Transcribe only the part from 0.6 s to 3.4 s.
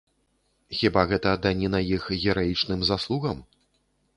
Хіба гэта даніна іх гераічным заслугам?